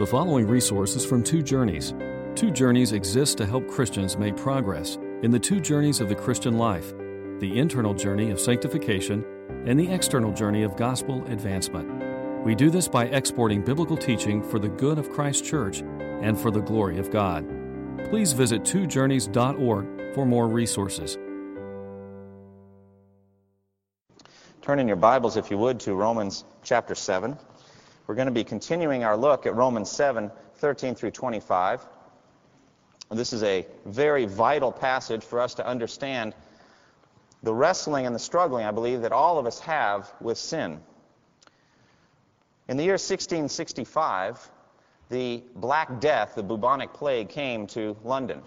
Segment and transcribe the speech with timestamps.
[0.00, 1.92] The following resources from Two Journeys.
[2.34, 6.56] Two Journeys exists to help Christians make progress in the two journeys of the Christian
[6.56, 6.94] life
[7.38, 9.22] the internal journey of sanctification
[9.66, 11.86] and the external journey of gospel advancement.
[12.46, 16.50] We do this by exporting biblical teaching for the good of Christ's church and for
[16.50, 17.46] the glory of God.
[18.08, 21.18] Please visit twojourneys.org for more resources.
[24.62, 27.36] Turn in your Bibles, if you would, to Romans chapter 7.
[28.10, 31.80] We're going to be continuing our look at Romans 7 13 through 25.
[33.12, 36.34] This is a very vital passage for us to understand
[37.44, 40.80] the wrestling and the struggling, I believe, that all of us have with sin.
[42.66, 44.50] In the year 1665,
[45.08, 48.42] the Black Death, the bubonic plague, came to London.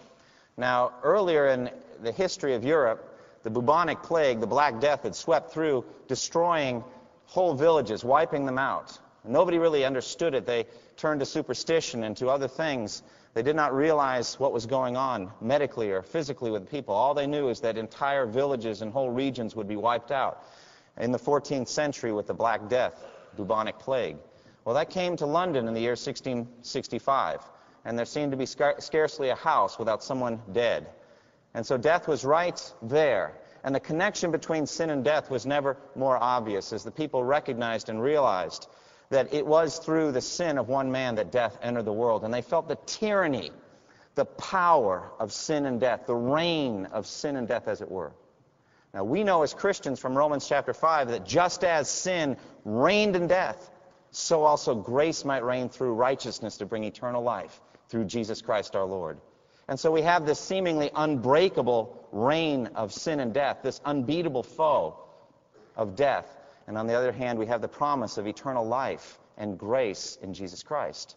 [0.57, 1.69] Now, earlier in
[2.01, 6.83] the history of Europe, the bubonic plague, the Black Death, had swept through, destroying
[7.27, 8.99] whole villages, wiping them out.
[9.25, 10.45] Nobody really understood it.
[10.45, 10.65] They
[10.97, 13.03] turned to superstition and to other things.
[13.33, 16.93] They did not realize what was going on medically or physically with people.
[16.93, 20.43] All they knew is that entire villages and whole regions would be wiped out.
[20.97, 23.03] In the 14th century with the Black Death,
[23.35, 24.17] bubonic plague.
[24.65, 27.41] Well, that came to London in the year 1665,
[27.85, 30.87] and there seemed to be scar- scarcely a house without someone dead.
[31.53, 33.33] And so death was right there.
[33.63, 37.89] And the connection between sin and death was never more obvious as the people recognized
[37.89, 38.67] and realized
[39.09, 42.23] that it was through the sin of one man that death entered the world.
[42.23, 43.51] And they felt the tyranny,
[44.15, 48.11] the power of sin and death, the reign of sin and death, as it were.
[48.93, 53.27] Now, we know as Christians from Romans chapter 5 that just as sin reigned in
[53.27, 53.71] death,
[54.11, 57.59] so also grace might reign through righteousness to bring eternal life
[57.89, 59.17] through Jesus Christ our Lord.
[59.67, 64.95] And so we have this seemingly unbreakable reign of sin and death, this unbeatable foe
[65.75, 66.27] of death.
[66.67, 70.33] And on the other hand, we have the promise of eternal life and grace in
[70.33, 71.15] Jesus Christ.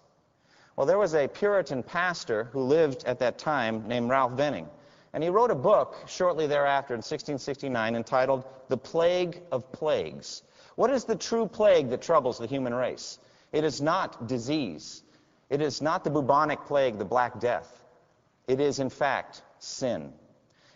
[0.76, 4.68] Well, there was a Puritan pastor who lived at that time named Ralph Venning.
[5.12, 10.42] And he wrote a book shortly thereafter in 1669 entitled The Plague of Plagues.
[10.74, 13.18] What is the true plague that troubles the human race?
[13.52, 15.02] It is not disease.
[15.48, 17.82] It is not the bubonic plague, the Black Death.
[18.46, 20.12] It is, in fact, sin.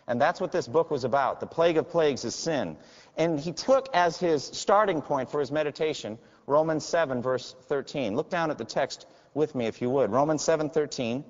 [0.07, 1.39] And that's what this book was about.
[1.39, 2.77] The plague of plagues is sin.
[3.21, 6.17] And he took as his starting point for his meditation
[6.47, 8.15] Romans 7, verse 13.
[8.15, 9.05] Look down at the text
[9.35, 10.11] with me, if you would.
[10.11, 11.23] Romans 7, 13.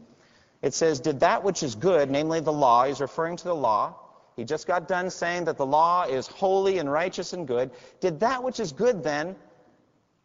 [0.62, 3.96] It says, Did that which is good, namely the law, he's referring to the law.
[4.38, 7.72] He just got done saying that the law is holy and righteous and good.
[8.00, 9.36] Did that which is good then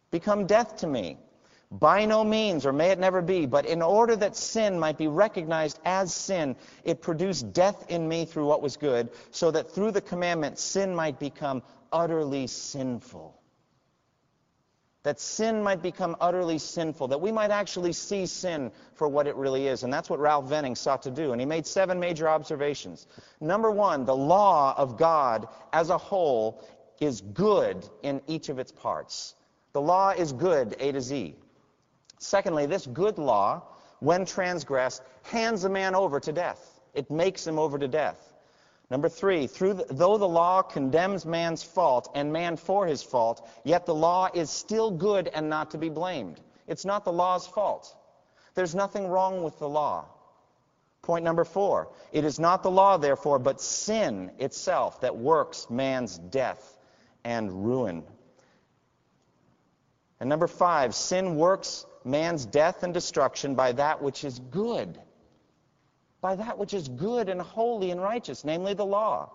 [0.09, 1.17] become death to me?
[1.69, 5.07] By no means, or may it never be, but in order that sin might be
[5.07, 6.55] recognized as sin,
[6.85, 10.95] it produced death in me through what was good, so that through the commandment sin
[10.95, 11.61] might become
[11.91, 13.37] utterly sinful.
[15.03, 19.35] That sin might become utterly sinful, that we might actually see sin for what it
[19.35, 19.83] really is.
[19.83, 21.31] And that's what Ralph Venning sought to do.
[21.31, 23.07] And he made seven major observations.
[23.39, 26.61] Number one, the law of God as a whole
[26.99, 29.35] is good in each of its parts.
[29.73, 31.35] The law is good, A to Z.
[32.19, 33.63] Secondly, this good law,
[33.99, 36.81] when transgressed, hands a man over to death.
[36.93, 38.33] It makes him over to death.
[38.89, 43.85] Number three, the, though the law condemns man's fault and man for his fault, yet
[43.85, 46.39] the law is still good and not to be blamed.
[46.67, 47.95] It's not the law's fault.
[48.55, 50.05] There's nothing wrong with the law.
[51.01, 56.17] Point number four, it is not the law, therefore, but sin itself that works man's
[56.17, 56.77] death
[57.23, 58.03] and ruin.
[60.19, 64.99] And number five, sin works man's death and destruction by that which is good.
[66.21, 69.31] By that which is good and holy and righteous, namely the law.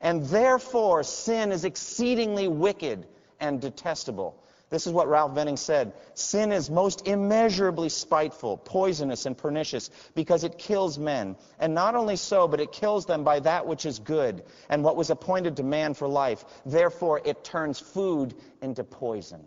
[0.00, 3.06] And therefore, sin is exceedingly wicked
[3.38, 4.42] and detestable.
[4.70, 5.92] This is what Ralph Venning said.
[6.14, 11.36] Sin is most immeasurably spiteful, poisonous, and pernicious because it kills men.
[11.58, 14.96] And not only so, but it kills them by that which is good and what
[14.96, 16.44] was appointed to man for life.
[16.64, 19.44] Therefore, it turns food into poison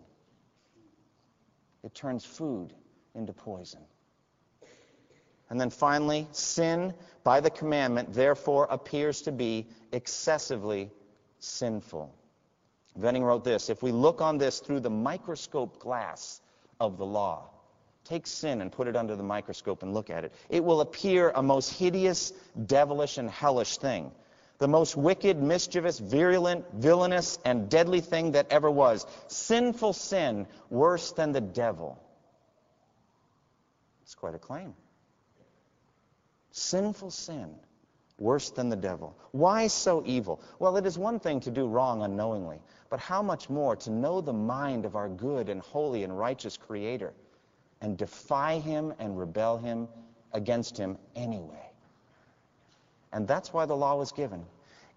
[1.84, 2.72] it turns food
[3.14, 3.80] into poison.
[5.50, 10.90] And then finally, sin by the commandment therefore appears to be excessively
[11.38, 12.12] sinful.
[12.96, 16.40] Venning wrote this If we look on this through the microscope glass
[16.80, 17.50] of the law,
[18.04, 21.30] take sin and put it under the microscope and look at it, it will appear
[21.34, 22.32] a most hideous,
[22.66, 24.10] devilish, and hellish thing
[24.58, 29.06] the most wicked, mischievous, virulent, villainous, and deadly thing that ever was.
[29.26, 32.00] Sinful sin, worse than the devil.
[34.02, 34.74] It's quite a claim.
[36.52, 37.54] Sinful sin,
[38.18, 39.16] worse than the devil.
[39.32, 40.40] Why so evil?
[40.60, 42.60] Well, it is one thing to do wrong unknowingly,
[42.90, 46.56] but how much more to know the mind of our good and holy and righteous
[46.56, 47.12] Creator
[47.80, 49.88] and defy him and rebel him
[50.32, 51.70] against him anyway.
[53.14, 54.44] And that's why the law was given.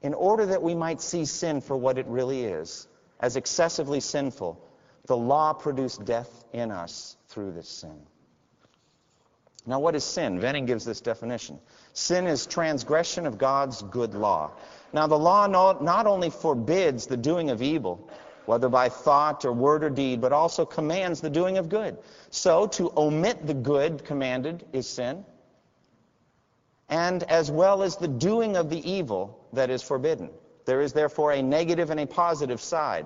[0.01, 2.87] In order that we might see sin for what it really is,
[3.19, 4.59] as excessively sinful,
[5.05, 7.97] the law produced death in us through this sin.
[9.67, 10.39] Now, what is sin?
[10.39, 11.59] Venning gives this definition.
[11.93, 14.51] Sin is transgression of God's good law.
[14.93, 18.09] Now, the law not only forbids the doing of evil,
[18.45, 21.97] whether by thought or word or deed, but also commands the doing of good.
[22.29, 25.25] So, to omit the good commanded is sin,
[26.89, 30.29] and as well as the doing of the evil that is forbidden.
[30.65, 33.05] There is therefore a negative and a positive side.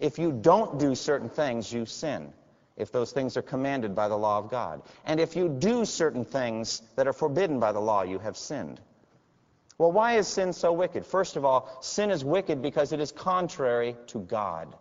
[0.00, 2.32] If you don't do certain things, you sin
[2.76, 4.82] if those things are commanded by the law of God.
[5.04, 8.80] And if you do certain things that are forbidden by the law, you have sinned.
[9.78, 11.04] Well, why is sin so wicked?
[11.04, 14.74] First of all, sin is wicked because it is contrary to God.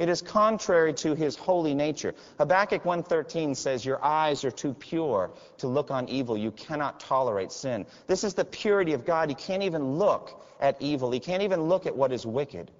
[0.00, 2.14] It is contrary to his holy nature.
[2.38, 6.38] Habakkuk 1:13 says, "Your eyes are too pure to look on evil.
[6.38, 9.28] You cannot tolerate sin." This is the purity of God.
[9.28, 11.10] He can't even look at evil.
[11.10, 12.70] He can't even look at what is wicked.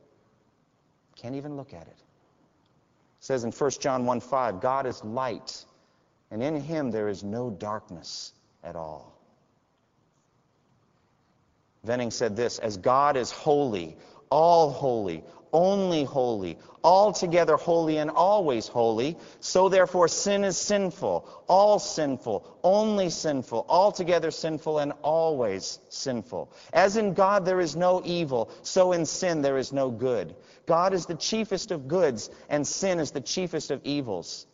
[1.15, 1.99] Can't even look at it.
[1.99, 2.05] It
[3.21, 5.67] says in 1 John 1 5, God is light,
[6.31, 8.33] and in him there is no darkness
[8.65, 9.13] at all.
[11.85, 13.99] Venning said this As God is holy,
[14.31, 19.17] all holy, only holy, altogether holy and always holy.
[19.41, 26.53] So therefore sin is sinful, all sinful, only sinful, altogether sinful and always sinful.
[26.73, 30.35] As in God there is no evil, so in sin there is no good.
[30.67, 34.47] God is the chiefest of goods, and sin is the chiefest of evils.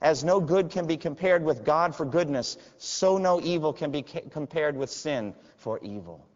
[0.00, 4.02] As no good can be compared with God for goodness, so no evil can be
[4.02, 6.26] compared with sin for evil.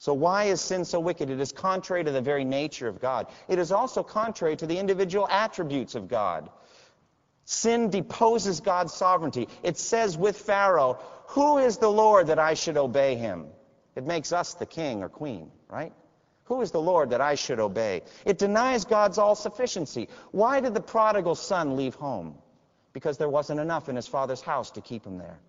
[0.00, 1.28] So why is sin so wicked?
[1.28, 3.26] It is contrary to the very nature of God.
[3.48, 6.48] It is also contrary to the individual attributes of God.
[7.44, 9.46] Sin deposes God's sovereignty.
[9.62, 10.98] It says with Pharaoh,
[11.28, 13.48] Who is the Lord that I should obey him?
[13.94, 15.92] It makes us the king or queen, right?
[16.44, 18.00] Who is the Lord that I should obey?
[18.24, 20.08] It denies God's all sufficiency.
[20.30, 22.38] Why did the prodigal son leave home?
[22.94, 25.40] Because there wasn't enough in his father's house to keep him there.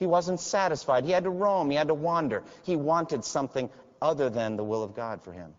[0.00, 1.04] He wasn't satisfied.
[1.04, 1.70] He had to roam.
[1.70, 2.42] He had to wander.
[2.64, 3.70] He wanted something
[4.02, 5.54] other than the will of God for him.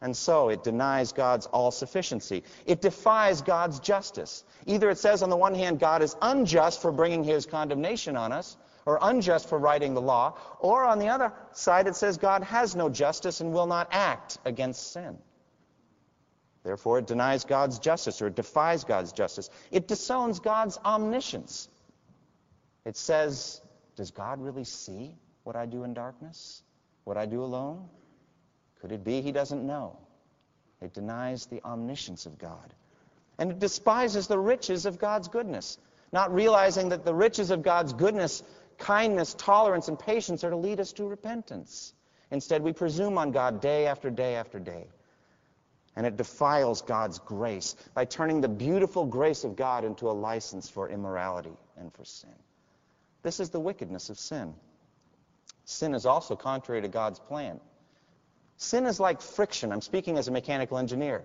[0.00, 2.44] And so it denies God's all sufficiency.
[2.66, 4.44] It defies God's justice.
[4.66, 8.32] Either it says, on the one hand, God is unjust for bringing his condemnation on
[8.32, 12.42] us, or unjust for writing the law, or on the other side, it says God
[12.44, 15.18] has no justice and will not act against sin.
[16.62, 19.50] Therefore, it denies God's justice, or it defies God's justice.
[19.70, 21.68] It disowns God's omniscience.
[22.84, 23.60] It says,
[23.96, 25.14] Does God really see
[25.44, 26.62] what I do in darkness?
[27.04, 27.88] What I do alone?
[28.80, 29.98] Could it be he doesn't know?
[30.80, 32.74] It denies the omniscience of God.
[33.38, 35.78] And it despises the riches of God's goodness,
[36.12, 38.42] not realizing that the riches of God's goodness,
[38.78, 41.92] kindness, tolerance, and patience are to lead us to repentance.
[42.30, 44.86] Instead, we presume on God day after day after day.
[45.96, 50.68] And it defiles God's grace by turning the beautiful grace of God into a license
[50.68, 52.30] for immorality and for sin.
[53.22, 54.54] This is the wickedness of sin.
[55.68, 57.60] Sin is also contrary to God's plan.
[58.56, 59.70] Sin is like friction.
[59.70, 61.22] I'm speaking as a mechanical engineer.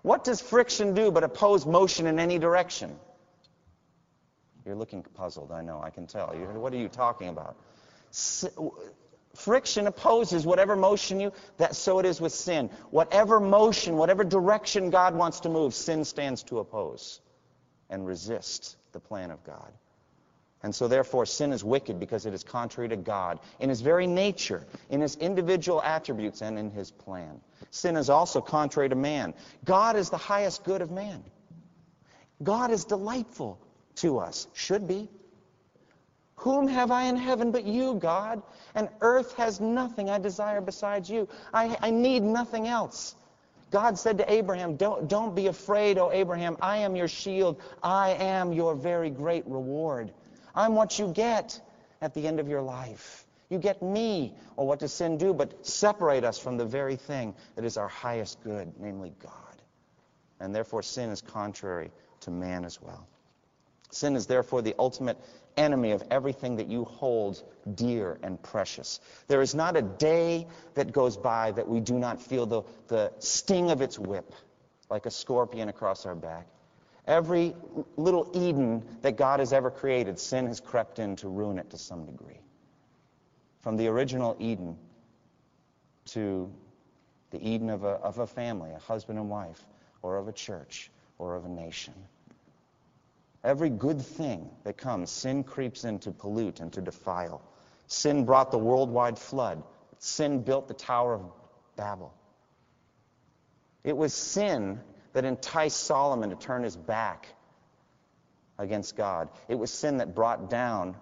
[0.00, 2.98] What does friction do but oppose motion in any direction?
[4.64, 6.34] You're looking puzzled, I know, I can tell.
[6.34, 7.54] you What are you talking about?
[9.34, 12.70] Friction opposes whatever motion you, that, so it is with sin.
[12.90, 17.20] Whatever motion, whatever direction God wants to move, sin stands to oppose
[17.90, 19.70] and resist the plan of God.
[20.62, 24.06] And so, therefore, sin is wicked because it is contrary to God in his very
[24.06, 27.40] nature, in his individual attributes, and in his plan.
[27.70, 29.32] Sin is also contrary to man.
[29.64, 31.24] God is the highest good of man.
[32.42, 33.58] God is delightful
[33.96, 35.08] to us, should be.
[36.36, 38.42] Whom have I in heaven but you, God?
[38.74, 41.28] And earth has nothing I desire besides you.
[41.52, 43.14] I, I need nothing else.
[43.70, 46.56] God said to Abraham, don't, don't be afraid, O Abraham.
[46.60, 47.60] I am your shield.
[47.82, 50.12] I am your very great reward.
[50.60, 51.58] I'm what you get
[52.02, 53.24] at the end of your life.
[53.48, 54.34] You get me.
[54.56, 57.88] Well, what does sin do but separate us from the very thing that is our
[57.88, 59.32] highest good, namely God?
[60.38, 61.90] And therefore, sin is contrary
[62.20, 63.06] to man as well.
[63.90, 65.18] Sin is therefore the ultimate
[65.56, 67.42] enemy of everything that you hold
[67.74, 69.00] dear and precious.
[69.28, 73.12] There is not a day that goes by that we do not feel the, the
[73.18, 74.32] sting of its whip
[74.90, 76.46] like a scorpion across our back.
[77.06, 77.54] Every
[77.96, 81.78] little Eden that God has ever created, sin has crept in to ruin it to
[81.78, 82.40] some degree.
[83.60, 84.76] From the original Eden
[86.06, 86.52] to
[87.30, 89.66] the Eden of a, of a family, a husband and wife,
[90.02, 91.94] or of a church, or of a nation.
[93.42, 97.42] Every good thing that comes, sin creeps in to pollute and to defile.
[97.86, 99.62] Sin brought the worldwide flood.
[99.98, 101.32] Sin built the Tower of
[101.76, 102.12] Babel.
[103.82, 104.80] It was sin
[105.12, 107.28] that enticed Solomon to turn his back
[108.58, 109.28] against God.
[109.48, 110.96] It was sin that brought down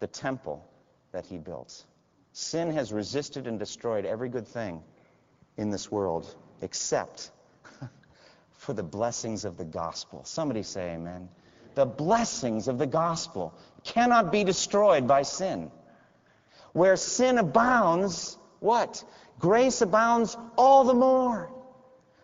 [0.00, 0.66] the temple
[1.12, 1.84] that he built.
[2.32, 4.82] Sin has resisted and destroyed every good thing
[5.56, 7.30] in this world except
[8.52, 10.24] for the blessings of the gospel.
[10.24, 11.28] Somebody say amen.
[11.74, 15.70] The blessings of the gospel cannot be destroyed by sin.
[16.72, 19.02] Where sin abounds, what?
[19.38, 21.50] Grace abounds all the more.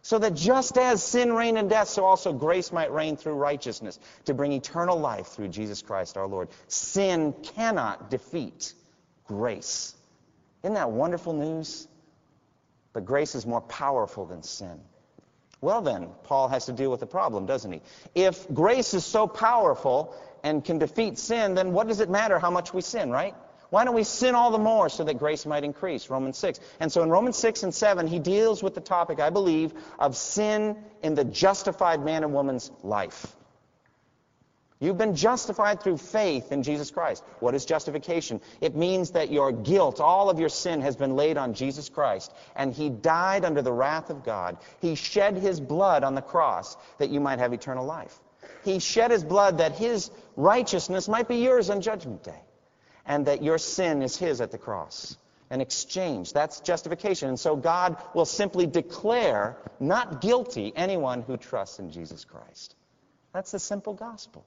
[0.03, 4.01] So that just as sin reigned in death, so also grace might reign through righteousness
[4.25, 6.49] to bring eternal life through Jesus Christ our Lord.
[6.67, 8.75] Sin cannot defeat
[9.27, 9.95] grace.
[10.65, 11.87] Isn't that wonderful news?
[12.93, 14.81] But grace is more powerful than sin.
[15.61, 17.81] Well, then, Paul has to deal with the problem, doesn't he?
[18.17, 22.51] If grace is so powerful and can defeat sin, then what does it matter how
[22.51, 23.37] much we sin, right?
[23.73, 26.11] Why don't we sin all the more so that grace might increase?
[26.11, 26.61] Romans 6.
[26.79, 30.15] And so in Romans 6 and 7, he deals with the topic, I believe, of
[30.15, 33.35] sin in the justified man and woman's life.
[34.79, 37.25] You've been justified through faith in Jesus Christ.
[37.41, 38.43] What is justification?
[38.61, 42.31] It means that your guilt, all of your sin, has been laid on Jesus Christ,
[42.55, 44.59] and He died under the wrath of God.
[44.83, 48.21] He shed His blood on the cross that you might have eternal life.
[48.67, 52.43] He shed His blood that His righteousness might be yours on Judgment Day
[53.07, 55.17] and that your sin is his at the cross.
[55.51, 56.33] An exchange.
[56.33, 57.29] That's justification.
[57.29, 62.75] And so God will simply declare not guilty anyone who trusts in Jesus Christ.
[63.35, 64.45] That's the simple gospel.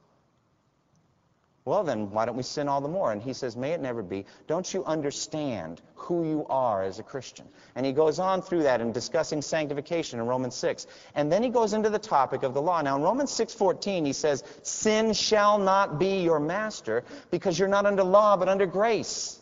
[1.66, 3.12] Well, then, why don't we sin all the more?
[3.12, 4.28] And he says, May it never be.
[4.46, 7.48] Don't you understand who you are as a Christian?
[7.74, 10.86] And he goes on through that in discussing sanctification in Romans 6.
[11.16, 12.84] And then he goes into the topic of the law.
[12.84, 17.88] Now, in Romans 6.14, he says, Sin shall not be your master because you're not
[17.88, 19.40] under law but under grace.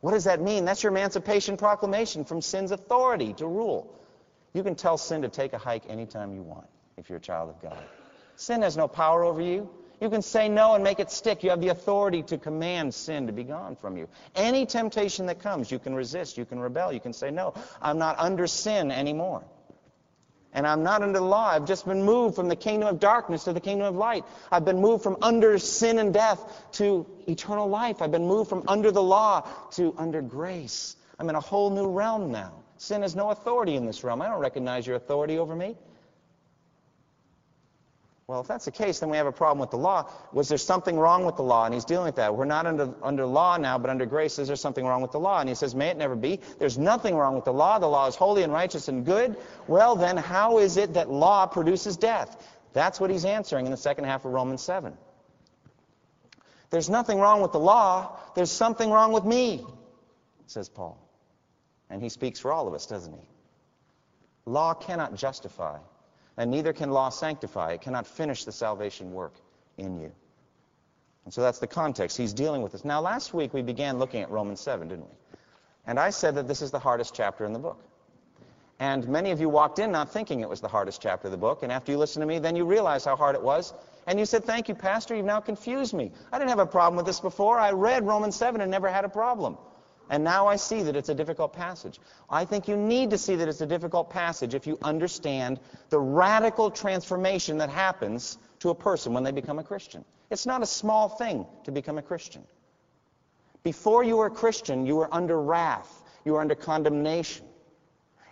[0.00, 0.64] What does that mean?
[0.64, 3.94] That's your emancipation proclamation from sin's authority to rule.
[4.54, 6.66] You can tell sin to take a hike anytime you want
[6.96, 7.84] if you're a child of God.
[8.36, 9.68] Sin has no power over you.
[10.00, 11.42] You can say no and make it stick.
[11.42, 14.08] You have the authority to command sin to be gone from you.
[14.34, 17.54] Any temptation that comes, you can resist, you can rebel, you can say no.
[17.82, 19.44] I'm not under sin anymore.
[20.52, 21.50] And I'm not under the law.
[21.50, 24.24] I've just been moved from the kingdom of darkness to the kingdom of light.
[24.50, 26.40] I've been moved from under sin and death
[26.72, 28.02] to eternal life.
[28.02, 30.96] I've been moved from under the law to under grace.
[31.18, 32.52] I'm in a whole new realm now.
[32.78, 34.22] Sin has no authority in this realm.
[34.22, 35.76] I don't recognize your authority over me.
[38.30, 40.08] Well, if that's the case, then we have a problem with the law.
[40.32, 41.64] Was there something wrong with the law?
[41.64, 42.32] And he's dealing with that.
[42.32, 44.38] We're not under, under law now, but under grace.
[44.38, 45.40] Is there something wrong with the law?
[45.40, 46.38] And he says, May it never be.
[46.60, 47.80] There's nothing wrong with the law.
[47.80, 49.36] The law is holy and righteous and good.
[49.66, 52.40] Well, then, how is it that law produces death?
[52.72, 54.96] That's what he's answering in the second half of Romans 7.
[56.70, 58.16] There's nothing wrong with the law.
[58.36, 59.66] There's something wrong with me,
[60.46, 61.04] says Paul.
[61.90, 63.28] And he speaks for all of us, doesn't he?
[64.44, 65.78] Law cannot justify
[66.36, 67.72] and neither can law sanctify.
[67.72, 69.34] It cannot finish the salvation work
[69.78, 70.12] in you.
[71.24, 72.16] And so that's the context.
[72.16, 72.84] He's dealing with this.
[72.84, 75.38] Now, last week we began looking at Romans 7, didn't we?
[75.86, 77.82] And I said that this is the hardest chapter in the book.
[78.78, 81.38] And many of you walked in not thinking it was the hardest chapter of the
[81.38, 81.62] book.
[81.62, 83.74] And after you listened to me, then you realized how hard it was.
[84.06, 85.14] And you said, Thank you, Pastor.
[85.14, 86.10] You've now confused me.
[86.32, 87.58] I didn't have a problem with this before.
[87.58, 89.58] I read Romans 7 and never had a problem.
[90.10, 92.00] And now I see that it's a difficult passage.
[92.28, 96.00] I think you need to see that it's a difficult passage if you understand the
[96.00, 100.04] radical transformation that happens to a person when they become a Christian.
[100.28, 102.42] It's not a small thing to become a Christian.
[103.62, 107.46] Before you were a Christian, you were under wrath, you were under condemnation.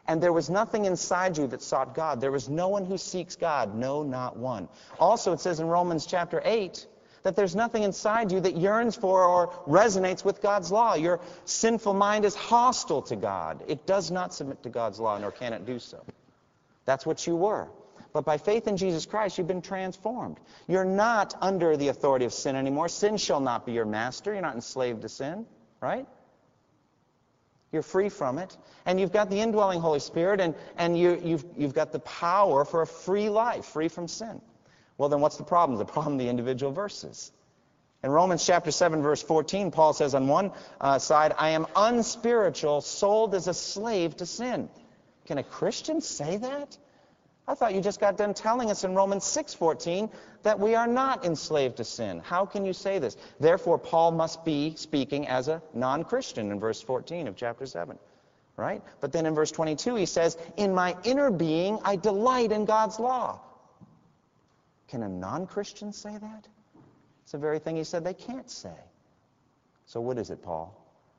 [0.08, 2.20] And there was nothing inside you that sought God.
[2.20, 4.68] There was no one who seeks God, no, not one.
[4.98, 6.86] Also, it says in Romans chapter 8,
[7.28, 10.94] that there's nothing inside you that yearns for or resonates with God's law.
[10.94, 13.62] Your sinful mind is hostile to God.
[13.68, 16.02] It does not submit to God's law, nor can it do so.
[16.86, 17.68] That's what you were.
[18.14, 20.38] But by faith in Jesus Christ, you've been transformed.
[20.66, 22.88] You're not under the authority of sin anymore.
[22.88, 24.32] Sin shall not be your master.
[24.32, 25.44] You're not enslaved to sin,
[25.82, 26.06] right?
[27.72, 28.56] You're free from it.
[28.86, 32.64] And you've got the indwelling Holy Spirit, and, and you, you've, you've got the power
[32.64, 34.40] for a free life, free from sin.
[34.98, 35.78] Well, then what's the problem?
[35.78, 37.32] The problem, the individual verses.
[38.02, 42.80] In Romans chapter 7, verse 14, Paul says on one uh, side, I am unspiritual,
[42.80, 44.68] sold as a slave to sin.
[45.26, 46.76] Can a Christian say that?
[47.48, 50.10] I thought you just got done telling us in Romans 6:14
[50.42, 52.20] that we are not enslaved to sin.
[52.20, 53.16] How can you say this?
[53.40, 57.98] Therefore Paul must be speaking as a non-Christian in verse 14 of chapter 7.
[58.56, 58.82] Right?
[59.00, 63.00] But then in verse 22 he says, "In my inner being I delight in God's
[63.00, 63.40] law."
[64.88, 66.48] Can a non Christian say that?
[67.22, 68.74] It's the very thing he said they can't say.
[69.84, 70.74] So, what is it, Paul?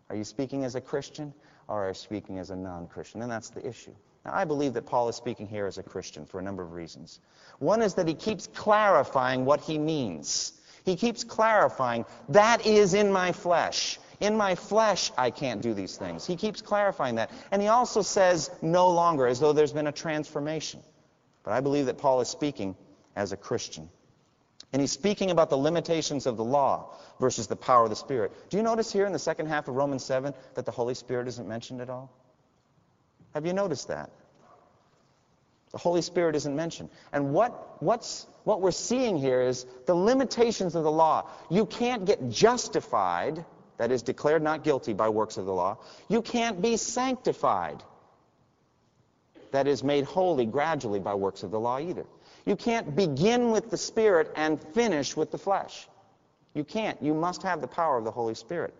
[0.09, 1.33] Are you speaking as a Christian
[1.67, 3.21] or are you speaking as a non Christian?
[3.21, 3.93] And that's the issue.
[4.25, 6.73] Now, I believe that Paul is speaking here as a Christian for a number of
[6.73, 7.19] reasons.
[7.59, 10.53] One is that he keeps clarifying what he means.
[10.83, 13.99] He keeps clarifying, that is in my flesh.
[14.19, 16.25] In my flesh, I can't do these things.
[16.25, 17.31] He keeps clarifying that.
[17.51, 20.81] And he also says, no longer, as though there's been a transformation.
[21.43, 22.75] But I believe that Paul is speaking
[23.19, 23.89] as a Christian.
[24.71, 28.31] And he's speaking about the limitations of the law versus the power of the Spirit.
[28.49, 31.27] Do you notice here in the second half of Romans 7 that the Holy Spirit
[31.27, 32.09] isn't mentioned at all?
[33.33, 34.09] Have you noticed that?
[35.71, 36.89] The Holy Spirit isn't mentioned.
[37.11, 41.29] And what, what's, what we're seeing here is the limitations of the law.
[41.49, 43.43] You can't get justified,
[43.77, 45.77] that is, declared not guilty by works of the law.
[46.07, 47.83] You can't be sanctified,
[49.51, 52.05] that is, made holy gradually by works of the law either.
[52.45, 55.87] You can't begin with the Spirit and finish with the flesh.
[56.53, 57.01] You can't.
[57.01, 58.73] You must have the power of the Holy Spirit.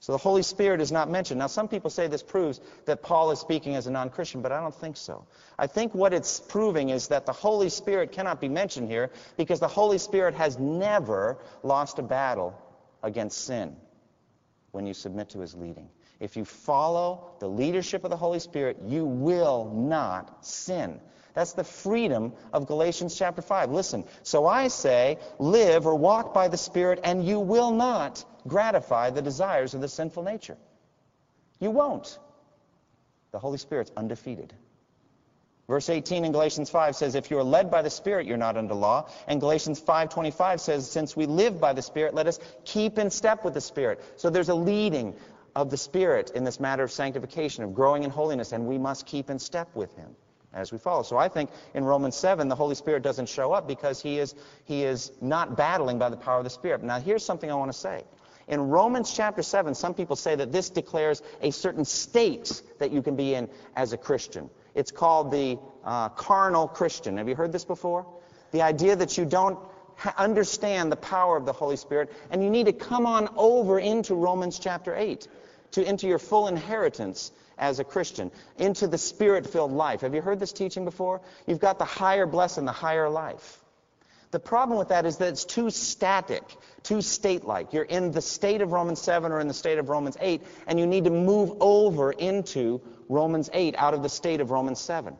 [0.00, 1.40] So the Holy Spirit is not mentioned.
[1.40, 4.52] Now, some people say this proves that Paul is speaking as a non Christian, but
[4.52, 5.26] I don't think so.
[5.58, 9.58] I think what it's proving is that the Holy Spirit cannot be mentioned here because
[9.58, 12.56] the Holy Spirit has never lost a battle
[13.02, 13.76] against sin
[14.70, 15.88] when you submit to his leading.
[16.20, 21.00] If you follow the leadership of the Holy Spirit, you will not sin.
[21.38, 23.70] That's the freedom of Galatians chapter 5.
[23.70, 29.10] Listen, so I say, live or walk by the Spirit, and you will not gratify
[29.10, 30.56] the desires of the sinful nature.
[31.60, 32.18] You won't.
[33.30, 34.52] The Holy Spirit's undefeated.
[35.68, 38.56] Verse 18 in Galatians 5 says, if you are led by the Spirit, you're not
[38.56, 39.08] under law.
[39.28, 43.44] And Galatians 5.25 says, since we live by the Spirit, let us keep in step
[43.44, 44.02] with the Spirit.
[44.16, 45.14] So there's a leading
[45.54, 49.06] of the Spirit in this matter of sanctification, of growing in holiness, and we must
[49.06, 50.16] keep in step with Him
[50.52, 51.02] as we follow.
[51.02, 54.34] So I think in Romans 7, the Holy Spirit doesn't show up because he is,
[54.64, 56.82] he is not battling by the power of the Spirit.
[56.82, 58.04] Now, here's something I want to say.
[58.48, 63.02] In Romans chapter 7, some people say that this declares a certain state that you
[63.02, 64.48] can be in as a Christian.
[64.74, 67.18] It's called the uh, carnal Christian.
[67.18, 68.06] Have you heard this before?
[68.52, 69.58] The idea that you don't
[69.96, 73.78] ha- understand the power of the Holy Spirit, and you need to come on over
[73.78, 75.28] into Romans chapter 8,
[75.72, 80.02] to into your full inheritance as a Christian, into the spirit filled life.
[80.02, 81.20] Have you heard this teaching before?
[81.46, 83.60] You've got the higher blessing, the higher life.
[84.30, 86.44] The problem with that is that it's too static,
[86.82, 87.72] too state like.
[87.72, 90.78] You're in the state of Romans 7 or in the state of Romans 8, and
[90.78, 95.16] you need to move over into Romans 8 out of the state of Romans 7.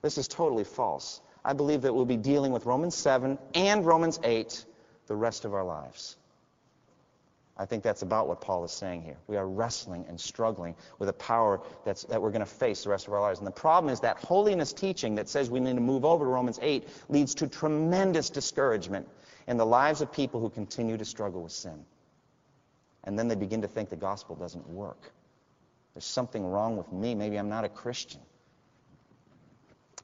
[0.00, 1.20] This is totally false.
[1.44, 4.64] I believe that we'll be dealing with Romans 7 and Romans 8
[5.06, 6.16] the rest of our lives.
[7.58, 9.16] I think that's about what Paul is saying here.
[9.26, 12.90] We are wrestling and struggling with a power that's, that we're going to face the
[12.90, 13.40] rest of our lives.
[13.40, 16.30] And the problem is that holiness teaching that says we need to move over to
[16.30, 19.08] Romans 8 leads to tremendous discouragement
[19.48, 21.84] in the lives of people who continue to struggle with sin.
[23.02, 25.12] And then they begin to think the gospel doesn't work.
[25.94, 27.16] There's something wrong with me.
[27.16, 28.20] Maybe I'm not a Christian.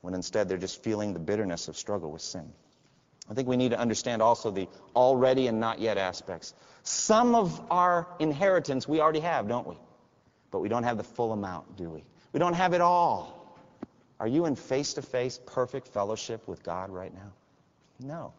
[0.00, 2.52] When instead they're just feeling the bitterness of struggle with sin.
[3.30, 6.54] I think we need to understand also the already and not yet aspects.
[6.82, 9.76] Some of our inheritance we already have, don't we?
[10.50, 12.04] But we don't have the full amount, do we?
[12.32, 13.58] We don't have it all.
[14.20, 17.32] Are you in face to face, perfect fellowship with God right now?
[18.00, 18.32] No.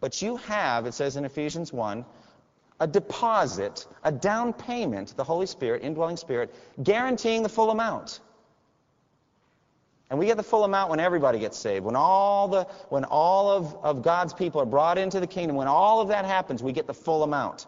[0.00, 2.04] But you have, it says in Ephesians 1,
[2.80, 8.20] a deposit, a down payment, the Holy Spirit, indwelling Spirit, guaranteeing the full amount.
[10.14, 11.84] And we get the full amount when everybody gets saved.
[11.84, 15.66] When all, the, when all of, of God's people are brought into the kingdom, when
[15.66, 17.66] all of that happens, we get the full amount.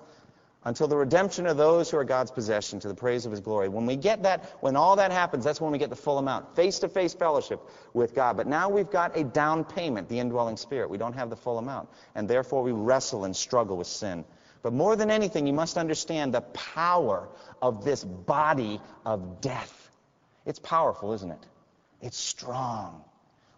[0.63, 3.69] Until the redemption of those who are God's possession to the praise of his glory.
[3.69, 6.55] When we get that, when all that happens, that's when we get the full amount.
[6.55, 7.61] Face to face fellowship
[7.95, 8.37] with God.
[8.37, 10.89] But now we've got a down payment, the indwelling spirit.
[10.89, 11.89] We don't have the full amount.
[12.15, 14.25] And therefore we wrestle and struggle with sin.
[14.63, 17.29] But more than anything, you must understand the power
[17.61, 19.91] of this body of death.
[20.45, 21.45] It's powerful, isn't it?
[22.07, 23.03] It's strong.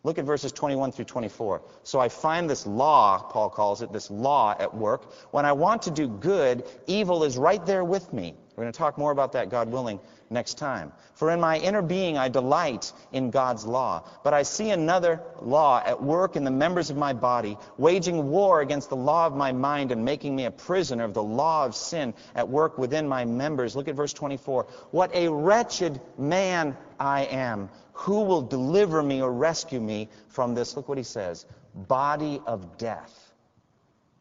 [0.05, 1.61] Look at verses 21 through 24.
[1.83, 5.13] So I find this law, Paul calls it, this law at work.
[5.33, 8.35] When I want to do good, evil is right there with me.
[8.57, 10.93] We're going to talk more about that, God willing, next time.
[11.15, 14.09] For in my inner being I delight in God's law.
[14.25, 18.63] But I see another law at work in the members of my body, waging war
[18.63, 21.75] against the law of my mind and making me a prisoner of the law of
[21.75, 23.77] sin at work within my members.
[23.77, 24.65] Look at verse 24.
[24.91, 27.71] What a wretched man I am.
[27.93, 30.77] Who will deliver me or rescue me from this?
[30.77, 33.33] Look what he says body of death.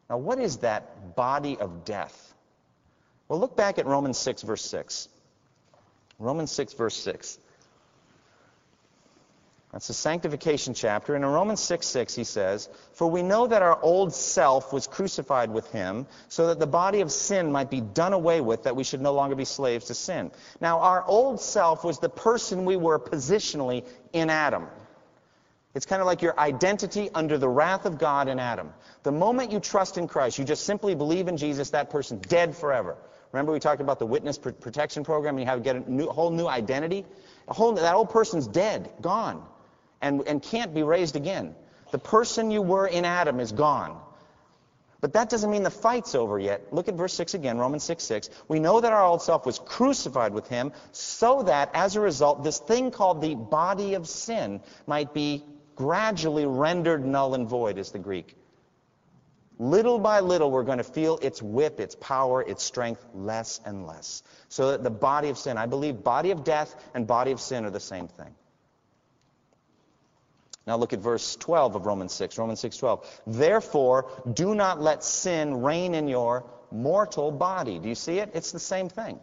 [0.09, 2.33] Now, what is that body of death?
[3.27, 5.09] Well, look back at Romans 6, verse 6.
[6.19, 7.39] Romans 6, verse 6.
[9.77, 11.13] That's the sanctification chapter.
[11.13, 14.87] And in Romans 6 6, he says, For we know that our old self was
[14.87, 18.75] crucified with him, so that the body of sin might be done away with, that
[18.75, 20.31] we should no longer be slaves to sin.
[20.59, 24.65] Now, our old self was the person we were positionally in Adam.
[25.75, 28.73] It's kind of like your identity under the wrath of God in Adam.
[29.03, 32.57] The moment you trust in Christ, you just simply believe in Jesus, that person dead
[32.57, 32.97] forever.
[33.31, 36.07] Remember we talked about the witness protection program and you have to get a new,
[36.07, 37.05] whole new identity?
[37.47, 39.45] A whole, that old person's dead, gone
[40.01, 41.55] and, and can't be raised again.
[41.91, 43.99] The person you were in Adam is gone.
[44.99, 46.73] But that doesn't mean the fight's over yet.
[46.73, 48.29] Look at verse 6 again, Romans 6 6.
[48.47, 52.43] We know that our old self was crucified with him so that, as a result,
[52.43, 57.91] this thing called the body of sin might be gradually rendered null and void, is
[57.91, 58.35] the Greek.
[59.59, 63.85] Little by little, we're going to feel its whip, its power, its strength less and
[63.85, 64.23] less.
[64.49, 67.65] So that the body of sin, I believe body of death and body of sin
[67.65, 68.33] are the same thing.
[70.67, 72.37] Now look at verse 12 of Romans 6.
[72.37, 73.05] Romans 6:12.
[73.25, 77.79] Therefore, do not let sin reign in your mortal body.
[77.79, 78.29] Do you see it?
[78.33, 79.19] It's the same thing.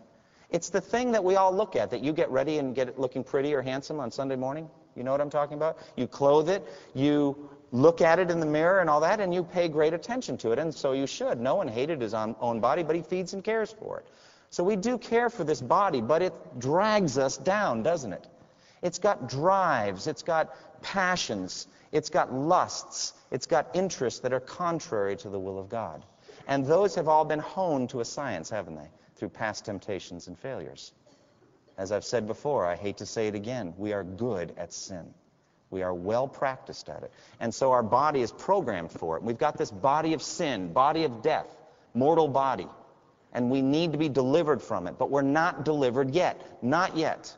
[0.48, 2.98] It's the thing that we all look at, that you get ready and get it
[2.98, 4.70] looking pretty or handsome on Sunday morning.
[4.96, 5.78] You know what I'm talking about?
[5.96, 9.42] You clothe it, you look at it in the mirror and all that, and you
[9.42, 11.40] pay great attention to it, and so you should.
[11.40, 14.06] No one hated his own body, but he feeds and cares for it.
[14.50, 18.28] So we do care for this body, but it drags us down, doesn't it?
[18.82, 25.16] It's got drives, it's got passions, it's got lusts, it's got interests that are contrary
[25.16, 26.04] to the will of God.
[26.46, 28.88] And those have all been honed to a science, haven't they?
[29.16, 30.92] Through past temptations and failures.
[31.76, 35.12] As I've said before, I hate to say it again, we are good at sin.
[35.70, 37.12] We are well practiced at it.
[37.40, 39.22] And so our body is programmed for it.
[39.22, 41.48] We've got this body of sin, body of death,
[41.94, 42.68] mortal body.
[43.32, 44.98] And we need to be delivered from it.
[44.98, 46.40] But we're not delivered yet.
[46.62, 47.34] Not yet.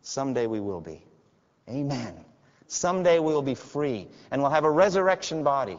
[0.00, 1.04] Someday we will be.
[1.68, 2.24] Amen.
[2.70, 5.76] Someday we will be free and we'll have a resurrection body.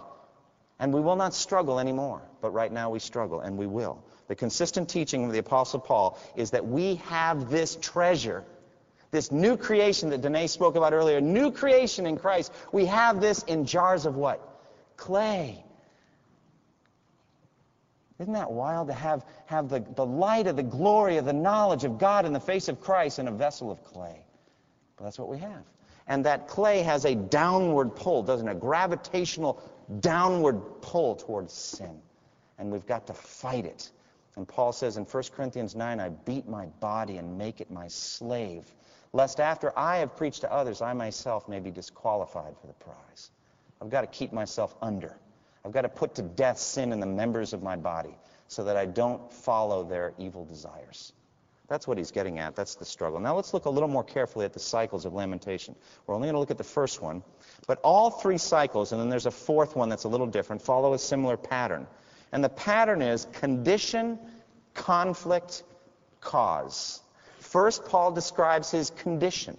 [0.77, 2.21] And we will not struggle anymore.
[2.41, 4.04] But right now we struggle, and we will.
[4.27, 8.43] The consistent teaching of the Apostle Paul is that we have this treasure,
[9.10, 12.51] this new creation that Danae spoke about earlier, new creation in Christ.
[12.73, 14.41] We have this in jars of what?
[14.97, 15.63] Clay.
[18.19, 21.86] Isn't that wild to have, have the, the light of the glory of the knowledge
[21.86, 24.25] of God in the face of Christ in a vessel of clay?
[24.97, 25.63] But that's what we have.
[26.12, 28.52] And that clay has a downward pull, doesn't it?
[28.52, 29.63] A gravitational
[30.02, 32.02] downward pull towards sin.
[32.60, 33.89] And we've got to fight it.
[34.36, 37.88] And Paul says in 1 Corinthians 9, I beat my body and make it my
[37.88, 38.65] slave,
[39.13, 43.32] lest after I have preached to others, I myself may be disqualified for the prize.
[43.82, 45.15] I've got to keep myself under.
[45.63, 48.17] I've got to put to death sin in the members of my body
[48.50, 51.13] so that I don't follow their evil desires.
[51.72, 52.54] That's what he's getting at.
[52.54, 53.22] That's the struggle.
[53.22, 55.74] Now let's look a little more carefully at the cycles of lamentation.
[56.06, 57.24] We're only going to look at the first one.
[57.66, 60.94] But all three cycles, and then there's a fourth one that's a little different, follow
[60.94, 61.88] a similar pattern.
[62.34, 64.20] And the pattern is condition,
[64.74, 65.64] conflict,
[66.20, 67.00] cause.
[67.40, 69.58] First, Paul describes his condition.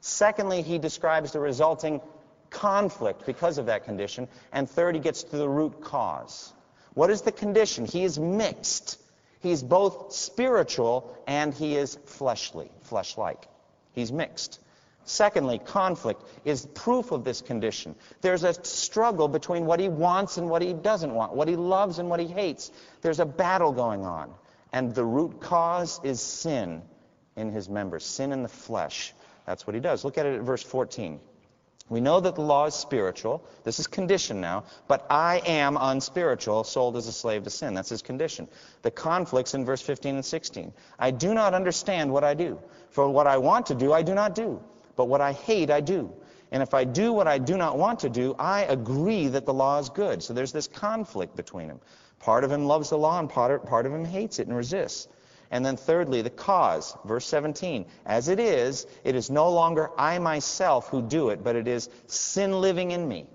[0.00, 2.00] Secondly, he describes the resulting
[2.48, 4.28] conflict because of that condition.
[4.50, 6.54] And third, he gets to the root cause.
[6.94, 7.84] What is the condition?
[7.84, 8.96] He is mixed.
[9.40, 13.48] He's both spiritual and he is fleshly, flesh-like.
[13.92, 14.60] He's mixed.
[15.04, 17.96] Secondly, conflict is proof of this condition.
[18.20, 21.98] There's a struggle between what he wants and what he doesn't want, what he loves
[21.98, 22.70] and what he hates.
[23.00, 24.32] There's a battle going on.
[24.72, 26.82] And the root cause is sin
[27.34, 29.14] in his members, sin in the flesh.
[29.46, 30.04] That's what he does.
[30.04, 31.18] Look at it at verse 14.
[31.90, 33.44] We know that the law is spiritual.
[33.64, 34.64] This is condition now.
[34.86, 37.74] But I am unspiritual, sold as a slave to sin.
[37.74, 38.48] That's his condition.
[38.82, 40.72] The conflicts in verse 15 and 16.
[41.00, 42.60] I do not understand what I do.
[42.90, 44.62] For what I want to do, I do not do.
[44.94, 46.12] But what I hate, I do.
[46.52, 49.54] And if I do what I do not want to do, I agree that the
[49.54, 50.22] law is good.
[50.22, 51.80] So there's this conflict between them.
[52.20, 55.08] Part of him loves the law, and part, part of him hates it and resists.
[55.50, 56.96] And then thirdly, the cause.
[57.04, 57.86] Verse 17.
[58.06, 61.88] As it is, it is no longer I myself who do it, but it is
[62.06, 63.26] sin living in me.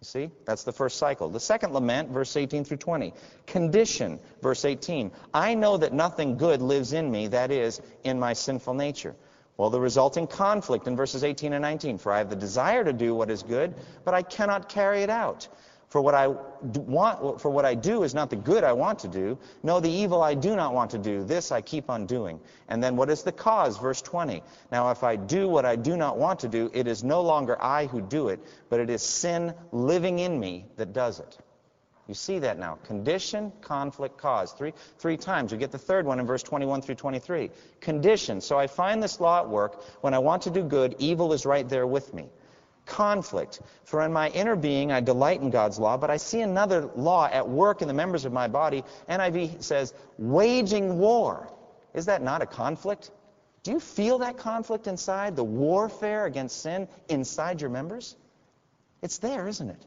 [0.00, 0.30] You see?
[0.44, 1.28] That's the first cycle.
[1.28, 3.12] The second lament, verse 18 through 20.
[3.46, 5.10] Condition, verse 18.
[5.34, 9.16] I know that nothing good lives in me, that is, in my sinful nature.
[9.56, 11.98] Well, the resulting conflict in verses 18 and 19.
[11.98, 15.10] For I have the desire to do what is good, but I cannot carry it
[15.10, 15.48] out.
[15.88, 19.08] For what I want, for what I do is not the good I want to
[19.08, 19.38] do.
[19.62, 21.24] No, the evil I do not want to do.
[21.24, 22.40] This I keep on doing.
[22.68, 23.78] And then what is the cause?
[23.78, 24.42] Verse 20.
[24.70, 27.56] Now if I do what I do not want to do, it is no longer
[27.62, 31.38] I who do it, but it is sin living in me that does it.
[32.06, 32.78] You see that now.
[32.84, 34.52] Condition, conflict, cause.
[34.52, 35.52] Three, three times.
[35.52, 37.50] You get the third one in verse 21 through 23.
[37.80, 38.40] Condition.
[38.40, 39.82] So I find this law at work.
[40.00, 42.30] When I want to do good, evil is right there with me.
[42.88, 43.60] Conflict.
[43.84, 47.28] For in my inner being I delight in God's law, but I see another law
[47.30, 48.82] at work in the members of my body.
[49.08, 51.52] NIV says, waging war.
[51.94, 53.10] Is that not a conflict?
[53.62, 55.36] Do you feel that conflict inside?
[55.36, 58.16] The warfare against sin inside your members?
[59.02, 59.84] It's there, isn't it?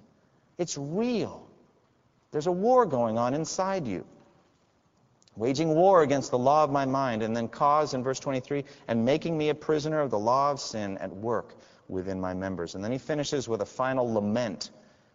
[0.57, 1.47] It's real.
[2.31, 4.05] There's a war going on inside you.
[5.35, 9.03] Waging war against the law of my mind, and then cause in verse 23, and
[9.03, 11.55] making me a prisoner of the law of sin at work
[11.91, 12.73] within my members.
[12.73, 14.71] And then he finishes with a final lament,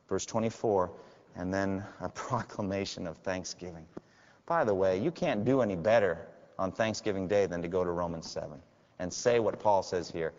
[0.08, 0.92] verse 24,
[1.34, 3.86] and then a proclamation of thanksgiving.
[4.44, 6.18] By the way, you can't do any better
[6.58, 8.60] on Thanksgiving Day than to go to Romans 7
[8.98, 10.32] and say what Paul says here.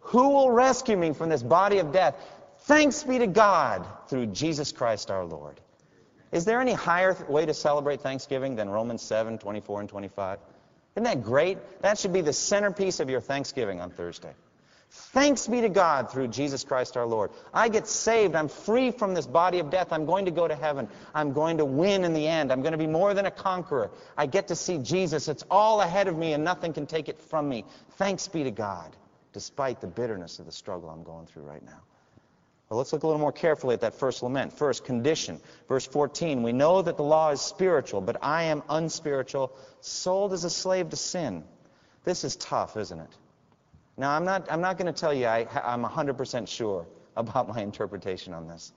[0.00, 2.16] Who will rescue me from this body of death?
[2.60, 5.60] Thanks be to God through Jesus Christ our Lord.
[6.32, 10.38] Is there any higher way to celebrate Thanksgiving than Romans 7, 24, and 25?
[10.94, 11.58] Isn't that great?
[11.82, 14.32] That should be the centerpiece of your Thanksgiving on Thursday.
[14.92, 17.30] Thanks be to God through Jesus Christ our Lord.
[17.54, 18.34] I get saved.
[18.34, 19.92] I'm free from this body of death.
[19.92, 20.88] I'm going to go to heaven.
[21.14, 22.50] I'm going to win in the end.
[22.50, 23.92] I'm going to be more than a conqueror.
[24.18, 25.28] I get to see Jesus.
[25.28, 27.64] It's all ahead of me and nothing can take it from me.
[27.98, 28.96] Thanks be to God,
[29.32, 31.80] despite the bitterness of the struggle I'm going through right now.
[32.68, 34.52] Well, let's look a little more carefully at that first lament.
[34.52, 35.40] First, condition.
[35.68, 40.44] Verse 14, we know that the law is spiritual, but I am unspiritual, sold as
[40.44, 41.44] a slave to sin.
[42.04, 43.10] This is tough, isn't it?
[44.00, 46.86] Now, I'm not, I'm not going to tell you I, I'm 100% sure
[47.18, 48.72] about my interpretation on this.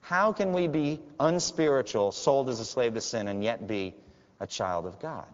[0.00, 3.94] How can we be unspiritual, sold as a slave to sin, and yet be
[4.40, 5.26] a child of God?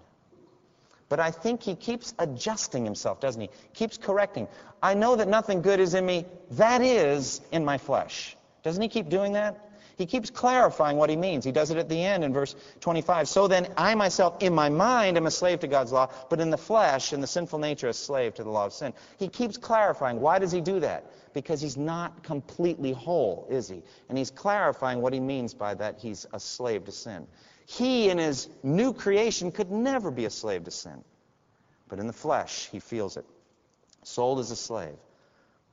[1.09, 3.49] But I think he keeps adjusting himself, doesn't he?
[3.75, 4.49] Keeps correcting.
[4.83, 8.37] I know that nothing good is in me, that is in my flesh.
[8.65, 9.68] Doesn't he keep doing that?
[9.99, 11.45] He keeps clarifying what he means.
[11.45, 13.29] He does it at the end in verse 25.
[13.29, 16.51] So then I myself, in my mind, am a slave to God's law, but in
[16.51, 18.95] the flesh, in the sinful nature, a slave to the law of sin.
[19.19, 20.21] He keeps clarifying.
[20.21, 21.11] Why does he do that?
[21.35, 23.83] Because he's not completely whole, is he?
[24.09, 27.27] And he's clarifying what he means by that he's a slave to sin.
[27.67, 31.03] He, in his new creation, could never be a slave to sin.
[31.89, 33.27] But in the flesh, he feels it.
[34.05, 34.95] Sold as a slave.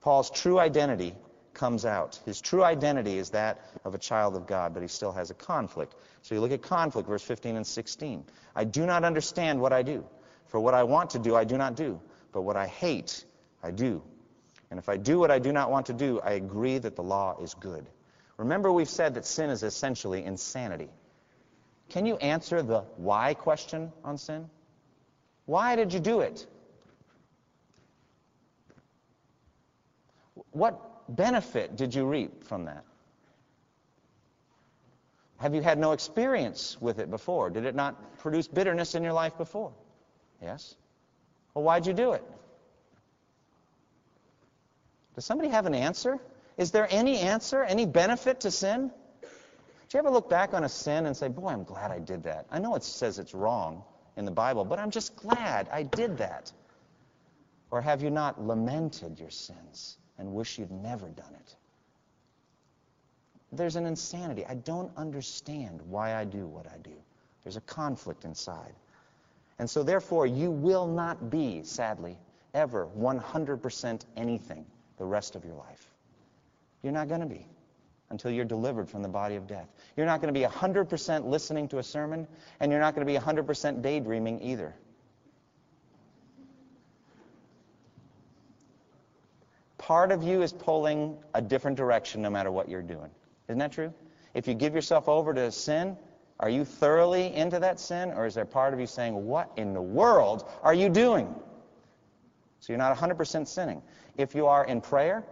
[0.01, 1.15] Paul's true identity
[1.55, 2.19] comes out.
[2.25, 5.33] His true identity is that of a child of God, but he still has a
[5.33, 5.95] conflict.
[6.21, 8.23] So you look at conflict, verse 15 and 16.
[8.55, 10.05] I do not understand what I do.
[10.47, 11.99] For what I want to do, I do not do.
[12.31, 13.25] But what I hate,
[13.63, 14.03] I do.
[14.69, 17.03] And if I do what I do not want to do, I agree that the
[17.03, 17.87] law is good.
[18.37, 20.89] Remember, we've said that sin is essentially insanity.
[21.89, 24.49] Can you answer the why question on sin?
[25.45, 26.45] Why did you do it?
[30.51, 32.83] What benefit did you reap from that?
[35.37, 37.49] Have you had no experience with it before?
[37.49, 39.73] Did it not produce bitterness in your life before?
[40.41, 40.75] Yes.
[41.53, 42.23] Well, why'd you do it?
[45.15, 46.19] Does somebody have an answer?
[46.57, 48.91] Is there any answer, any benefit to sin?
[49.21, 52.23] Do you ever look back on a sin and say, Boy, I'm glad I did
[52.23, 52.47] that?
[52.49, 53.83] I know it says it's wrong
[54.17, 56.51] in the Bible, but I'm just glad I did that.
[57.71, 61.55] Or have you not lamented your sins and wish you'd never done it?
[63.51, 64.45] There's an insanity.
[64.45, 66.95] I don't understand why I do what I do.
[67.43, 68.73] There's a conflict inside.
[69.59, 72.17] And so, therefore, you will not be, sadly,
[72.53, 74.65] ever 100% anything
[74.97, 75.91] the rest of your life.
[76.83, 77.45] You're not going to be
[78.09, 79.67] until you're delivered from the body of death.
[79.95, 82.27] You're not going to be 100% listening to a sermon,
[82.59, 84.73] and you're not going to be 100% daydreaming either.
[89.85, 93.11] Part of you is pulling a different direction no matter what you're doing.
[93.47, 93.93] Isn't that true?
[94.33, 95.95] If you give yourself over to sin,
[96.39, 99.75] are you thoroughly into that sin, or is there part of you saying, What in
[99.75, 101.35] the world are you doing?
[102.61, 103.83] So you're not 100% sinning.
[104.17, 105.23] If you are in prayer,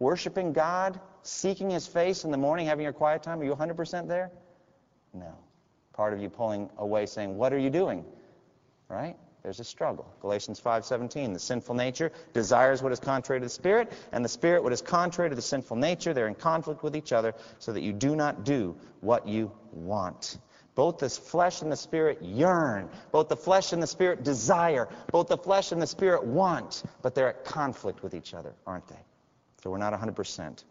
[0.00, 3.40] worshiping God, seeking his face in the morning, having your quiet time?
[3.40, 4.32] Are you 100% there?
[5.14, 5.32] No.
[5.92, 8.04] Part of you pulling away saying, What are you doing?
[8.88, 9.16] Right?
[9.42, 10.06] There's a struggle.
[10.20, 14.62] Galatians 5:17, the sinful nature desires what is contrary to the spirit, and the spirit
[14.62, 16.12] what is contrary to the sinful nature.
[16.12, 20.38] They're in conflict with each other, so that you do not do what you want.
[20.74, 22.88] Both the flesh and the spirit yearn.
[23.12, 24.88] Both the flesh and the spirit desire.
[25.10, 28.86] Both the flesh and the spirit want, but they're at conflict with each other, aren't
[28.86, 29.00] they?
[29.62, 30.64] So we're not 100%.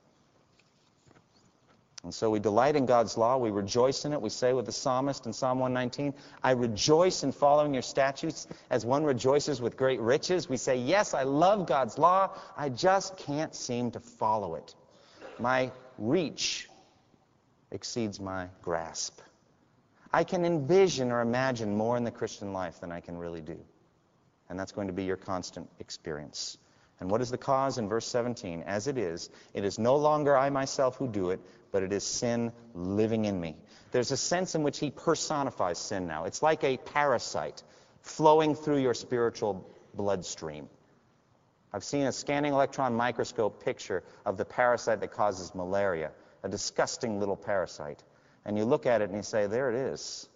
[2.09, 3.37] And so we delight in God's law.
[3.37, 4.19] We rejoice in it.
[4.19, 8.83] We say with the psalmist in Psalm 119, I rejoice in following your statutes as
[8.83, 10.49] one rejoices with great riches.
[10.49, 12.31] We say, Yes, I love God's law.
[12.57, 14.73] I just can't seem to follow it.
[15.37, 16.67] My reach
[17.69, 19.19] exceeds my grasp.
[20.11, 23.59] I can envision or imagine more in the Christian life than I can really do.
[24.49, 26.57] And that's going to be your constant experience.
[26.99, 28.63] And what is the cause in verse 17?
[28.63, 31.39] As it is, it is no longer I myself who do it,
[31.71, 33.55] but it is sin living in me.
[33.91, 36.25] There's a sense in which he personifies sin now.
[36.25, 37.63] It's like a parasite
[38.01, 40.67] flowing through your spiritual bloodstream.
[41.71, 46.11] I've seen a scanning electron microscope picture of the parasite that causes malaria,
[46.43, 48.03] a disgusting little parasite.
[48.45, 50.27] And you look at it and you say, there it is.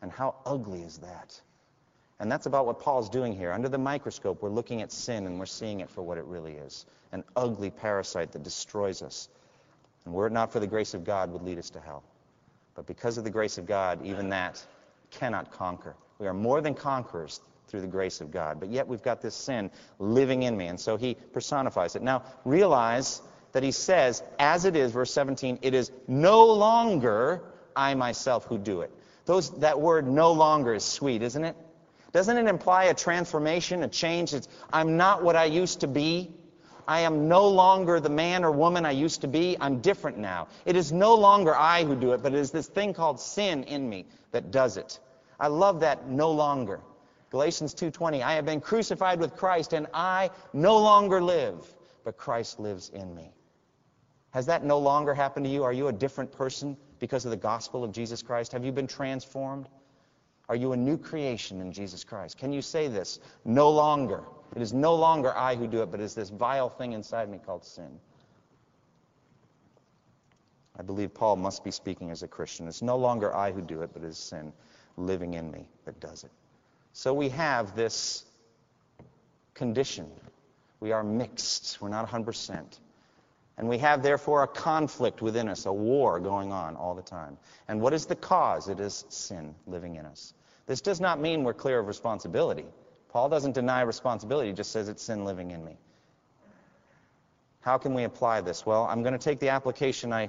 [0.00, 1.40] And how ugly is that?
[2.20, 3.52] And that's about what Paul's doing here.
[3.52, 6.54] Under the microscope, we're looking at sin and we're seeing it for what it really
[6.54, 9.30] is an ugly parasite that destroys us.
[10.04, 12.02] And were it not for the grace of God, would lead us to hell.
[12.74, 14.62] But because of the grace of God, even that
[15.10, 15.96] cannot conquer.
[16.18, 18.60] We are more than conquerors through the grace of God.
[18.60, 20.66] But yet we've got this sin living in me.
[20.66, 22.02] And so he personifies it.
[22.02, 27.42] Now, realize that he says, as it is, verse 17, it is no longer
[27.74, 28.90] I myself who do it.
[29.24, 31.56] Those, that word no longer is sweet, isn't it?
[32.12, 34.32] Doesn't it imply a transformation, a change?
[34.32, 36.32] It's, I'm not what I used to be.
[36.86, 39.58] I am no longer the man or woman I used to be.
[39.60, 40.48] I'm different now.
[40.64, 43.64] It is no longer I who do it, but it is this thing called sin
[43.64, 44.98] in me that does it.
[45.38, 46.80] I love that no longer.
[47.30, 52.58] Galatians 2:20 I have been crucified with Christ and I no longer live, but Christ
[52.58, 53.34] lives in me.
[54.30, 55.64] Has that no longer happened to you?
[55.64, 58.52] Are you a different person because of the gospel of Jesus Christ?
[58.52, 59.68] Have you been transformed?
[60.48, 62.38] Are you a new creation in Jesus Christ?
[62.38, 63.20] Can you say this?
[63.44, 64.24] No longer.
[64.56, 67.28] It is no longer I who do it, but it is this vile thing inside
[67.28, 68.00] me called sin.
[70.78, 72.68] I believe Paul must be speaking as a Christian.
[72.68, 74.52] It's no longer I who do it, but it is sin
[74.96, 76.30] living in me that does it.
[76.92, 78.24] So we have this
[79.54, 80.06] condition.
[80.80, 81.80] We are mixed.
[81.80, 82.78] We're not 100%.
[83.58, 87.36] And we have, therefore, a conflict within us, a war going on all the time.
[87.66, 88.68] And what is the cause?
[88.68, 90.32] It is sin living in us.
[90.68, 92.66] This does not mean we're clear of responsibility.
[93.08, 95.78] Paul doesn't deny responsibility, he just says it's sin living in me.
[97.60, 98.66] How can we apply this?
[98.66, 100.28] Well, I'm going to take the application I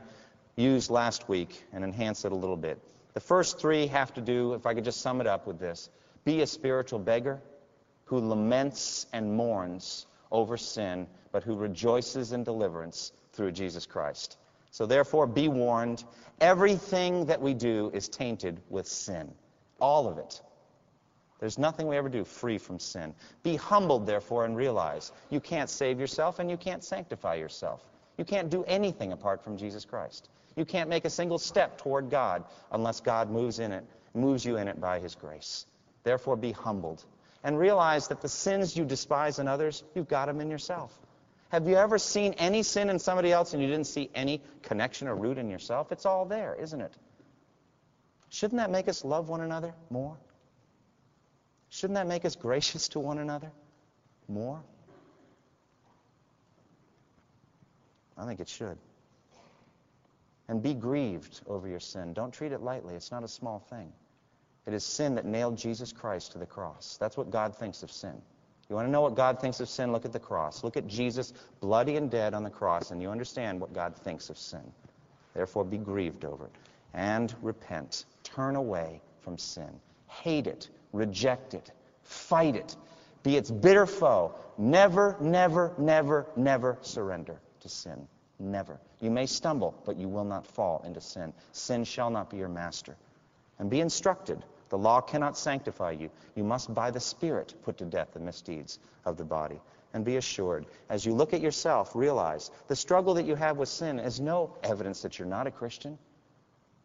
[0.55, 2.81] used last week and enhance it a little bit.
[3.13, 5.89] The first three have to do, if I could just sum it up with this
[6.23, 7.41] be a spiritual beggar
[8.05, 14.37] who laments and mourns over sin, but who rejoices in deliverance through Jesus Christ.
[14.71, 16.03] So, therefore, be warned
[16.39, 19.33] everything that we do is tainted with sin.
[19.79, 20.41] All of it.
[21.39, 23.13] There's nothing we ever do free from sin.
[23.43, 27.81] Be humbled, therefore, and realize you can't save yourself and you can't sanctify yourself.
[28.17, 30.27] You can't do anything apart from Jesus Christ.
[30.57, 34.57] You can't make a single step toward God unless God moves in it, moves you
[34.57, 35.65] in it by his grace.
[36.03, 37.05] Therefore, be humbled
[37.43, 40.97] and realize that the sins you despise in others, you've got them in yourself.
[41.49, 45.07] Have you ever seen any sin in somebody else and you didn't see any connection
[45.07, 45.91] or root in yourself?
[45.91, 46.93] It's all there, isn't it?
[48.29, 50.17] Shouldn't that make us love one another more?
[51.69, 53.51] Shouldn't that make us gracious to one another
[54.27, 54.61] more?
[58.17, 58.77] I think it should.
[60.47, 62.13] And be grieved over your sin.
[62.13, 62.95] Don't treat it lightly.
[62.95, 63.91] It's not a small thing.
[64.65, 66.97] It is sin that nailed Jesus Christ to the cross.
[66.99, 68.21] That's what God thinks of sin.
[68.69, 69.91] You want to know what God thinks of sin?
[69.91, 70.63] Look at the cross.
[70.63, 74.29] Look at Jesus, bloody and dead on the cross, and you understand what God thinks
[74.29, 74.61] of sin.
[75.33, 76.51] Therefore, be grieved over it
[76.93, 78.05] and repent.
[78.35, 79.69] Turn away from sin.
[80.07, 80.69] Hate it.
[80.93, 81.71] Reject it.
[82.03, 82.75] Fight it.
[83.23, 84.35] Be its bitter foe.
[84.57, 88.07] Never, never, never, never surrender to sin.
[88.39, 88.79] Never.
[89.01, 91.33] You may stumble, but you will not fall into sin.
[91.51, 92.95] Sin shall not be your master.
[93.59, 94.43] And be instructed.
[94.69, 96.09] The law cannot sanctify you.
[96.35, 99.59] You must, by the Spirit, put to death the misdeeds of the body.
[99.93, 103.69] And be assured, as you look at yourself, realize the struggle that you have with
[103.69, 105.97] sin is no evidence that you're not a Christian.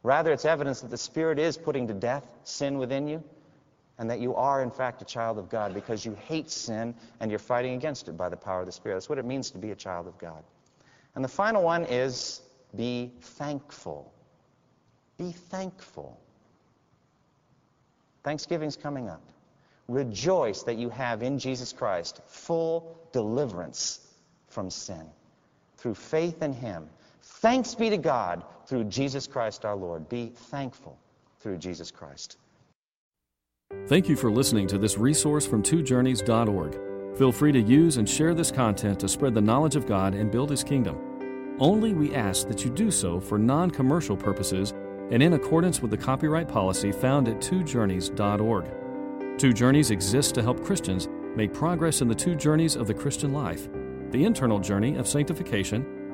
[0.04, 3.24] Rather, it's evidence that the Spirit is putting to death sin within you
[3.98, 7.30] and that you are, in fact, a child of God because you hate sin and
[7.30, 8.96] you're fighting against it by the power of the Spirit.
[8.96, 10.44] That's what it means to be a child of God.
[11.14, 12.42] And the final one is
[12.76, 14.12] be thankful.
[15.16, 16.20] Be thankful.
[18.24, 19.22] Thanksgiving's coming up.
[19.88, 24.00] Rejoice that you have in Jesus Christ full deliverance
[24.48, 25.06] from sin
[25.78, 26.90] through faith in Him.
[27.44, 30.08] Thanks be to God through Jesus Christ our Lord.
[30.08, 30.98] Be thankful
[31.40, 32.38] through Jesus Christ.
[33.86, 37.18] Thank you for listening to this resource from twojourneys.org.
[37.18, 40.30] Feel free to use and share this content to spread the knowledge of God and
[40.30, 41.56] build His kingdom.
[41.60, 44.72] Only we ask that you do so for non commercial purposes
[45.10, 49.38] and in accordance with the copyright policy found at twojourneys.org.
[49.38, 53.34] Two Journeys exists to help Christians make progress in the two journeys of the Christian
[53.34, 53.68] life
[54.12, 56.03] the internal journey of sanctification